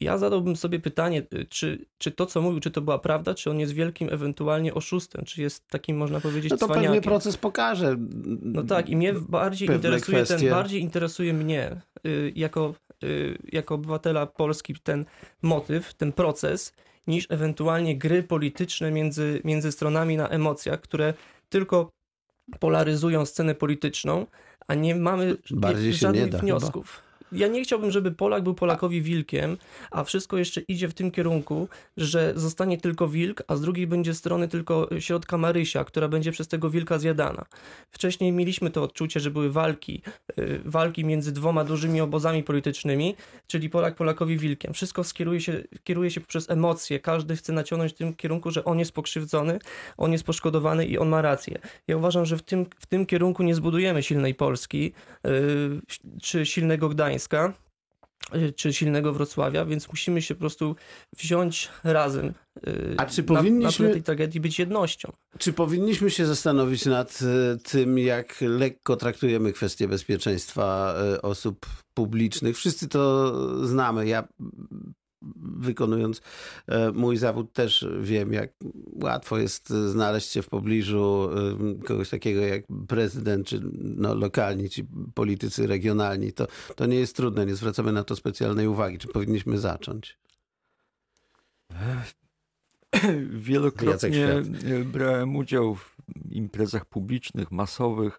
ja 0.00 0.18
zadałbym 0.18 0.56
sobie 0.56 0.80
pytanie, 0.80 1.22
y, 1.34 1.46
czy, 1.46 1.86
czy 1.98 2.10
to, 2.10 2.26
co 2.26 2.42
mówił, 2.42 2.60
czy 2.60 2.70
to 2.70 2.80
była 2.80 2.98
prawda, 2.98 3.34
czy 3.34 3.50
on 3.50 3.60
jest 3.60 3.72
wielkim 3.72 4.08
ewentualnie 4.12 4.74
oszustem, 4.74 5.24
czy 5.24 5.42
jest 5.42 5.68
takim, 5.68 5.96
można 5.96 6.20
powiedzieć, 6.20 6.50
No 6.50 6.56
to 6.56 6.68
pewnie 6.68 6.82
cwaniakiem. 6.82 7.02
proces 7.02 7.36
pokaże. 7.36 7.96
No 8.42 8.62
tak, 8.62 8.88
i 8.88 8.96
mnie 8.96 9.12
bardziej 9.12 9.68
pewne 9.68 9.76
interesuje 9.88 10.24
kwestie. 10.24 10.46
ten, 10.46 10.50
bardziej 10.50 10.80
interesuje 10.80 11.32
mnie 11.32 11.80
y, 12.06 12.32
jako, 12.36 12.74
y, 13.04 13.38
jako 13.52 13.74
obywatela 13.74 14.26
Polski 14.26 14.74
ten 14.82 15.04
motyw, 15.42 15.94
ten 15.94 16.12
proces, 16.12 16.72
niż 17.06 17.26
ewentualnie 17.30 17.98
gry 17.98 18.22
polityczne 18.22 18.90
między, 18.90 19.40
między 19.44 19.72
stronami 19.72 20.16
na 20.16 20.28
emocjach, 20.28 20.80
które 20.80 21.14
tylko 21.48 21.90
polaryzują 22.60 23.26
scenę 23.26 23.54
polityczną, 23.54 24.26
a 24.68 24.74
nie 24.74 24.94
mamy 24.94 25.36
Bardziej 25.50 25.92
się 25.92 25.98
żadnych 25.98 26.24
nie 26.24 26.30
da 26.30 26.38
wniosków. 26.38 27.02
Ja 27.36 27.48
nie 27.48 27.62
chciałbym, 27.64 27.90
żeby 27.90 28.12
Polak 28.12 28.42
był 28.42 28.54
Polakowi 28.54 29.02
wilkiem, 29.02 29.56
a 29.90 30.04
wszystko 30.04 30.38
jeszcze 30.38 30.60
idzie 30.60 30.88
w 30.88 30.94
tym 30.94 31.10
kierunku, 31.10 31.68
że 31.96 32.32
zostanie 32.36 32.78
tylko 32.78 33.08
wilk, 33.08 33.42
a 33.48 33.56
z 33.56 33.60
drugiej 33.60 33.86
będzie 33.86 34.14
strony 34.14 34.48
tylko 34.48 34.88
środka 34.98 35.38
Marysia, 35.38 35.84
która 35.84 36.08
będzie 36.08 36.32
przez 36.32 36.48
tego 36.48 36.70
wilka 36.70 36.98
zjadana. 36.98 37.44
Wcześniej 37.90 38.32
mieliśmy 38.32 38.70
to 38.70 38.82
odczucie, 38.82 39.20
że 39.20 39.30
były 39.30 39.50
walki, 39.50 40.02
y, 40.38 40.60
walki 40.64 41.04
między 41.04 41.32
dwoma 41.32 41.64
dużymi 41.64 42.00
obozami 42.00 42.42
politycznymi, 42.42 43.16
czyli 43.46 43.70
Polak 43.70 43.94
Polakowi 43.94 44.38
wilkiem. 44.38 44.74
Wszystko 44.74 45.04
skieruje 45.04 45.40
się, 45.40 45.62
kieruje 45.84 46.10
się 46.10 46.20
przez 46.20 46.50
emocje. 46.50 47.00
Każdy 47.00 47.36
chce 47.36 47.52
naciągnąć 47.52 47.92
w 47.92 47.96
tym 47.96 48.14
kierunku, 48.14 48.50
że 48.50 48.64
on 48.64 48.78
jest 48.78 48.92
pokrzywdzony, 48.92 49.58
on 49.96 50.12
jest 50.12 50.24
poszkodowany 50.24 50.86
i 50.86 50.98
on 50.98 51.08
ma 51.08 51.22
rację. 51.22 51.58
Ja 51.88 51.96
uważam, 51.96 52.26
że 52.26 52.36
w 52.36 52.42
tym, 52.42 52.66
w 52.78 52.86
tym 52.86 53.06
kierunku 53.06 53.42
nie 53.42 53.54
zbudujemy 53.54 54.02
silnej 54.02 54.34
Polski 54.34 54.92
y, 55.26 55.30
czy 56.22 56.46
silnego 56.46 56.88
Gdańska 56.88 57.25
y, 58.34 58.52
czy 58.52 58.72
silnego 58.72 59.12
Wrocławia, 59.12 59.64
więc 59.64 59.88
musimy 59.88 60.22
się 60.22 60.34
po 60.34 60.40
prostu 60.40 60.76
wziąć 61.18 61.68
razem. 61.84 62.34
y, 62.68 62.94
A 62.98 63.06
czy 63.06 63.22
na- 63.22 63.32
Na 63.32 63.38
powinniśmy- 63.40 63.86
tle 63.86 63.92
tej 63.94 64.02
tragedii 64.02 64.40
być 64.40 64.58
jednością. 64.58 65.12
Czy 65.38 65.52
powinniśmy 65.52 66.10
się 66.10 66.26
zastanowić 66.26 66.86
nad 66.86 67.18
e, 67.22 67.56
tym, 67.58 67.98
jak 67.98 68.40
lekko 68.40 68.96
traktujemy 68.96 69.52
kwestie 69.52 69.88
bezpieczeństwa 69.88 70.94
osób 71.22 71.66
publicznych? 71.94 72.56
Wszyscy 72.56 72.88
to 72.88 73.32
znamy. 73.66 74.06
Ja 74.08 74.28
wykonując 75.36 76.20
e, 76.66 76.92
mój 76.92 77.16
zawód 77.16 77.52
też 77.52 77.86
wiem, 78.00 78.32
jak 78.32 78.52
łatwo 79.02 79.38
jest 79.38 79.70
e, 79.70 79.88
znaleźć 79.88 80.32
się 80.32 80.42
w 80.42 80.48
pobliżu 80.48 81.30
e, 81.80 81.84
kogoś 81.84 82.10
takiego 82.10 82.40
jak 82.40 82.62
prezydent, 82.88 83.46
czy 83.46 83.60
no, 83.78 84.14
lokalni, 84.14 84.70
ci 84.70 84.84
politycy 85.14 85.66
regionalni. 85.66 86.32
To, 86.32 86.46
to 86.76 86.86
nie 86.86 86.96
jest 86.96 87.16
trudne, 87.16 87.46
nie 87.46 87.54
zwracamy 87.54 87.92
na 87.92 88.04
to 88.04 88.16
specjalnej 88.16 88.68
uwagi. 88.68 88.98
Czy 88.98 89.08
powinniśmy 89.08 89.58
zacząć? 89.58 90.18
Wielokrotnie 93.30 94.42
brałem 94.84 95.36
udział 95.36 95.74
w 95.74 95.96
imprezach 96.30 96.84
publicznych, 96.84 97.50
masowych. 97.50 98.16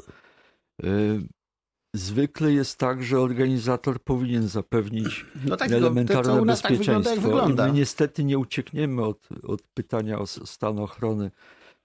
Zwykle 1.98 2.51
jest 2.51 2.77
tak, 2.77 3.04
że 3.04 3.20
organizator 3.20 4.01
powinien 4.01 4.48
zapewnić 4.48 5.25
No 5.46 5.58
tak, 5.58 5.72
elementarne 5.72 6.36
to 6.36 6.42
u 6.42 6.46
nas 6.46 6.62
tak 6.62 6.72
wygląda, 6.72 7.00
bezpieczeństwo. 7.00 7.30
jak 7.30 7.42
wygląda. 7.42 7.68
My 7.68 7.74
niestety 7.80 8.24
nie 8.24 8.38
uciekniemy 8.38 9.06
od, 9.06 9.30
od 9.44 9.62
pytania 9.62 10.20
o 10.20 10.27
stan 10.27 10.80
ochrony 10.80 11.32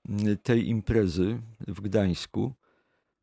m, 0.09 0.19
tej 0.43 0.69
imprezy 0.69 1.39
w 1.69 1.81
Gdańsku, 1.81 2.53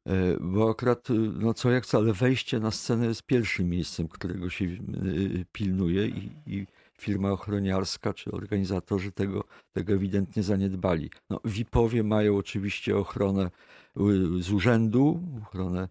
e, 0.05 0.37
bo 0.39 0.69
akurat, 0.69 1.09
y, 1.09 1.13
no 1.13 1.53
co 1.53 1.71
jak 1.71 1.85
co, 1.85 1.97
ale 1.97 2.13
wejście 2.13 2.59
na 2.59 2.71
scenę 2.71 3.05
jest 3.05 3.23
pierwszym 3.23 3.69
miejscem, 3.69 4.07
którego 4.07 4.49
się 4.49 4.65
y, 4.65 5.45
pilnuje 5.51 6.07
i, 6.07 6.31
i 6.47 6.67
firma 6.99 7.31
ochroniarska 7.31 8.13
czy 8.13 8.31
organizatorzy 8.31 9.11
tego, 9.11 9.43
tego 9.71 9.93
ewidentnie 9.93 10.43
zaniedbali. 10.43 11.09
No, 11.29 11.39
VIP-owie 11.45 12.03
mają 12.03 12.37
oczywiście 12.37 12.97
ochronę 12.97 13.43
y, 13.45 14.43
z 14.43 14.51
urzędu, 14.51 15.21
ochronę 15.41 15.87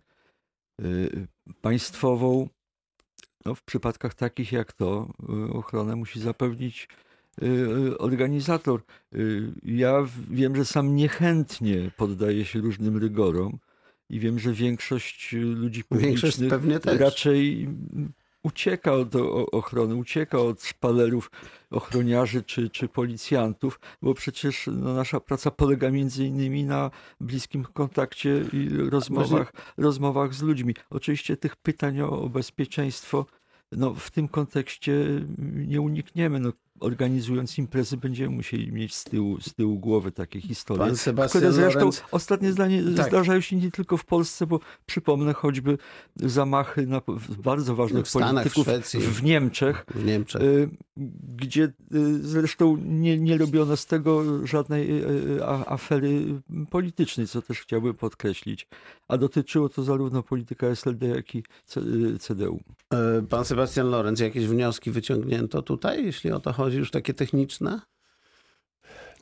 państwową, 1.61 2.49
no, 3.44 3.54
w 3.54 3.62
przypadkach 3.62 4.14
takich 4.14 4.52
jak 4.52 4.73
to, 4.73 5.12
y, 5.49 5.52
ochronę 5.52 5.97
musi 5.97 6.20
zapewnić 6.20 6.88
y, 7.42 7.47
y, 7.47 7.99
organizator. 7.99 8.82
Y, 9.14 9.52
Ja 9.62 10.06
wiem, 10.30 10.56
że 10.56 10.64
sam 10.64 10.97
niechętnie 10.97 11.90
poddaję 11.97 12.44
się 12.44 12.61
różnym 12.61 12.97
rygorom 12.97 13.58
i 14.11 14.20
wiem, 14.20 14.38
że 14.38 14.52
większość 14.52 15.35
y, 15.35 15.38
ludzi 15.38 15.85
Większość 15.90 16.37
publicznych 16.37 16.80
też. 16.82 17.00
raczej 17.00 17.68
ucieka 18.42 18.92
od 18.92 19.16
ochrony, 19.52 19.95
ucieka 19.95 20.38
od 20.38 20.62
szpalerów 20.62 21.30
ochroniarzy 21.71 22.42
czy, 22.42 22.71
czy 22.71 22.88
policjantów, 22.88 23.80
bo 24.02 24.14
przecież 24.14 24.66
no, 24.73 24.95
nasza 24.95 25.21
praca 25.21 25.50
polega 25.50 25.90
między 25.90 26.25
innymi 26.25 26.64
na 26.64 26.90
bliskim 27.21 27.64
kontakcie 27.64 28.45
i 28.52 28.68
rozmowach, 28.90 29.52
rozmowach 29.76 30.35
z 30.35 30.42
ludźmi. 30.42 30.75
Oczywiście 30.90 31.37
tych 31.37 31.57
pytań 31.57 32.00
o, 32.00 32.23
o 32.23 32.28
bezpieczeństwo 32.28 33.26
no, 33.73 33.95
w 33.95 34.11
tym 34.11 34.28
kontekście 34.28 34.92
nie 35.66 35.80
unikniemy. 35.80 36.40
No, 36.40 36.52
organizując 36.80 37.58
imprezy 37.58 37.97
będziemy 37.97 38.37
musieli 38.37 38.73
mieć 38.73 38.94
z 38.94 39.04
tyłu, 39.04 39.40
z 39.40 39.54
tyłu 39.54 39.78
głowy 39.78 40.12
takie 40.12 40.40
historie. 40.40 40.92
Które 41.28 41.52
zresztą 41.52 41.78
Lorenz. 41.80 42.02
ostatnie 42.11 42.52
zdanie 42.52 42.82
Tak. 42.97 43.08
zdarzają 43.08 43.40
się 43.40 43.56
nie 43.56 43.70
tylko 43.70 43.97
w 43.97 44.04
Polsce, 44.04 44.47
bo 44.47 44.61
przypomnę 44.87 45.32
choćby 45.32 45.78
zamachy 46.16 46.87
na 46.87 47.00
w- 47.08 47.37
bardzo 47.42 47.75
ważnych 47.75 48.04
W 48.04 48.08
Stanach, 48.08 48.30
w 48.30 48.35
polityków 48.35 48.64
Szwecji. 48.64 49.00
w 49.00 49.23
Niemczech, 49.23 49.85
w 49.94 50.04
Niemczech. 50.04 50.42
y, 50.42 50.70
gdzie 51.37 51.64
y, 51.64 51.73
zresztą 52.28 52.76
nie, 52.76 53.18
nie 53.18 53.38
robiono 53.38 53.76
z 53.76 53.87
tego 53.87 54.47
żadnej 54.47 54.90
y, 55.37 55.44
afery 55.66 56.40
politycznej, 56.70 57.26
co 57.26 57.42
też 57.42 57.61
chciałbym 57.61 57.94
podkreślić. 57.94 58.68
A 59.08 59.18
dotyczyło 59.18 59.68
to 59.68 59.82
zarówno 59.82 60.23
polityka 60.23 60.66
SLD, 60.66 61.06
jak 61.06 61.35
i 61.35 61.42
CDU. 62.20 62.61
Pan 63.28 63.44
Sebastian 63.44 63.90
Lorenz, 63.90 64.20
jakieś 64.20 64.47
wnioski 64.47 64.90
wyciągnięto 64.90 65.62
tutaj, 65.62 66.04
jeśli 66.04 66.32
o 66.32 66.40
to 66.40 66.52
chodzi, 66.52 66.68
już 66.77 66.91
takie 66.91 67.15
techniczne? 67.15 67.81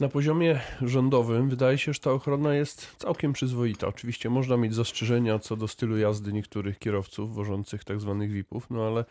Na 0.01 0.09
poziomie 0.09 0.61
rządowym 0.83 1.49
wydaje 1.49 1.79
się, 1.79 1.93
że 1.93 2.01
ta 2.01 2.13
ochrona 2.13 2.55
jest 2.55 2.97
całkiem 2.99 3.33
przyzwoita. 3.33 3.87
Oczywiście 3.87 4.31
można 4.31 4.57
mieć 4.57 4.75
zastrzeżenia 4.75 5.39
co 5.39 5.57
do 5.57 5.69
stylu 5.69 5.99
jazdy 5.99 6.33
niektórych 6.33 6.79
kierowców 6.79 7.35
wożących 7.35 7.85
tak 7.85 8.01
zwanych 8.01 8.31
VIP-ów, 8.31 8.67
no 8.71 8.87
ale 8.87 9.05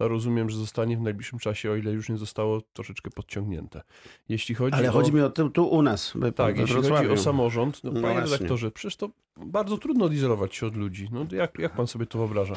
to 0.00 0.08
rozumiem, 0.08 0.50
że 0.50 0.58
zostanie 0.58 0.96
w 0.96 1.00
najbliższym 1.00 1.38
czasie, 1.38 1.70
o 1.70 1.76
ile 1.76 1.92
już 1.92 2.08
nie 2.08 2.16
zostało 2.16 2.60
troszeczkę 2.72 3.10
podciągnięte. 3.10 3.82
Jeśli 4.28 4.54
chodzi 4.54 4.76
Ale 4.76 4.88
o... 4.88 4.92
chodzi 4.92 5.12
mi 5.12 5.20
o 5.20 5.30
tu, 5.30 5.50
tu 5.50 5.66
u 5.66 5.82
nas, 5.82 6.14
Tak, 6.34 6.58
jeśli 6.58 6.74
chodzi 6.74 6.88
Wrocławiu. 6.88 7.12
o 7.12 7.16
samorząd, 7.16 7.84
no, 7.84 7.90
No 7.92 8.00
panie 8.00 8.14
właśnie. 8.14 8.32
redaktorze, 8.32 8.70
przecież 8.70 8.96
to 8.96 9.10
bardzo 9.36 9.78
trudno 9.78 10.04
odizolować 10.04 10.54
się 10.54 10.66
od 10.66 10.76
ludzi. 10.76 11.08
No, 11.12 11.26
jak, 11.32 11.58
jak 11.58 11.74
pan 11.74 11.86
sobie 11.86 12.06
to 12.06 12.18
wyobraża? 12.18 12.54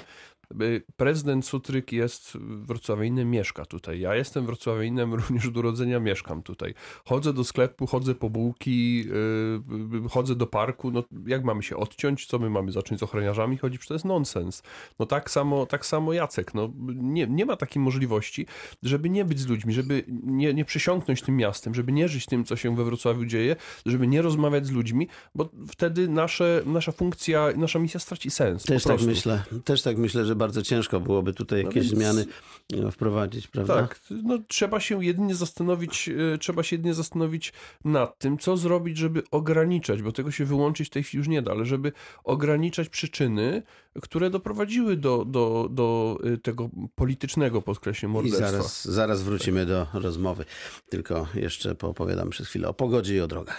Prezydent 0.96 1.46
Sutryk 1.46 1.92
jest 1.92 2.38
wrocławianem, 2.38 3.32
mieszka 3.32 3.66
tutaj. 3.66 4.00
Ja 4.00 4.16
jestem 4.16 4.46
wrocławianem, 4.46 5.14
również 5.20 5.48
od 5.48 5.58
urodzenia 5.58 6.00
mieszkam 6.00 6.44
tutaj. 6.44 6.74
Chodzę 7.06 7.34
do 7.34 7.44
sklepu, 7.44 7.88
chodzę 7.88 8.16
po 8.16 8.30
bułki, 8.30 9.06
yy, 9.06 10.10
chodzę 10.10 10.36
do 10.36 10.48
parku. 10.48 10.92
No, 10.92 11.04
jak 11.26 11.44
mamy 11.44 11.64
się 11.64 11.78
odciąć? 11.78 12.26
Co 12.26 12.40
my 12.40 12.50
mamy 12.50 12.72
zacząć 12.72 13.00
z 13.00 13.04
ochroniarzami 13.04 13.58
chodzić? 13.58 13.88
To 13.88 13.94
jest 13.94 14.06
nonsens. 14.06 14.64
No 15.00 15.06
tak 15.06 15.32
samo, 15.32 15.66
tak 15.66 15.86
samo 15.86 16.14
Jacek. 16.14 16.54
No, 16.54 16.70
nie, 16.96 17.28
nie 17.34 17.46
ma 17.46 17.56
takiej 17.56 17.82
możliwości, 17.82 18.46
żeby 18.84 19.10
nie 19.10 19.26
być 19.26 19.40
z 19.40 19.48
ludźmi, 19.48 19.74
żeby 19.74 20.04
nie, 20.24 20.54
nie 20.54 20.66
przysiągnąć 20.66 21.22
tym 21.22 21.38
miastem, 21.38 21.76
żeby 21.76 21.92
nie 21.92 22.08
żyć 22.08 22.26
tym, 22.26 22.46
co 22.46 22.56
się 22.56 22.76
we 22.76 22.84
Wrocławiu 22.84 23.26
dzieje, 23.26 23.56
żeby 23.86 24.08
nie 24.08 24.22
rozmawiać 24.22 24.66
z 24.66 24.72
ludźmi, 24.72 25.08
bo 25.36 25.50
wtedy 25.68 26.08
nasze, 26.08 26.62
nasza 26.66 26.92
funkcja, 26.92 27.48
nasza 27.58 27.80
misja 27.80 28.00
straci 28.00 28.32
sens. 28.32 28.64
Też 28.64 28.84
tak 28.84 29.02
myślę. 29.02 29.44
Też 29.66 29.82
tak 29.82 29.98
myślę, 29.98 30.26
że 30.26 30.36
bardzo 30.36 30.62
ciężko 30.62 31.00
byłoby 31.00 31.34
tutaj 31.34 31.64
No 31.64 31.70
jakieś 31.70 31.84
więc- 31.84 31.96
zmiany 31.98 32.26
e, 32.88 32.92
wprowadzić, 32.92 33.48
prawda? 33.48 33.76
Tak, 33.76 34.00
no, 34.24 34.38
trzeba 34.48 34.80
się 34.80 35.06
jedynie 35.06 35.36
zastanowić, 35.36 36.10
e, 36.34 36.38
trzeba 36.38 36.64
się 36.64 36.76
jedynie 36.76 36.94
zastanowić 36.94 37.54
nad 37.86 38.20
tym, 38.20 38.38
co 38.38 38.58
zrobić, 38.58 38.98
żeby 38.98 39.24
ograniczać, 39.32 40.02
bo 40.02 40.12
tego 40.12 40.32
się 40.32 40.46
wyłączyć 40.46 40.88
w 40.88 40.92
tej 40.92 41.04
chwili 41.04 41.18
już 41.20 41.28
nie 41.28 41.42
da, 41.42 41.52
ale 41.52 41.66
żeby 41.66 41.92
ograniczać 42.24 42.90
przyczyny, 42.90 43.64
które 44.02 44.30
doprowadziły 44.30 44.98
do, 44.98 45.26
do, 45.26 45.68
do 45.72 46.18
e, 46.34 46.38
tego 46.38 46.70
politycznego, 46.96 47.62
podkreślę, 47.62 48.10
I 48.10 48.12
morderstwa. 48.12 48.52
zaraz, 48.52 48.86
zaraz 48.86 49.24
wrócimy 49.24 49.66
do 49.66 49.88
rozmowy. 49.94 50.46
Tylko 50.90 51.28
jeszcze 51.36 51.76
poopowiadam 51.76 52.30
przez 52.30 52.48
chwilę 52.48 52.68
o 52.68 52.74
pogodzie 52.74 53.16
i 53.16 53.20
o 53.20 53.28
drogach. 53.28 53.58